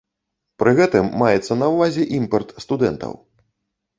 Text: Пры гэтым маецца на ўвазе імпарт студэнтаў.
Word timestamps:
Пры 0.61 0.71
гэтым 0.79 1.09
маецца 1.23 1.57
на 1.59 1.67
ўвазе 1.73 2.03
імпарт 2.17 2.57
студэнтаў. 2.65 3.13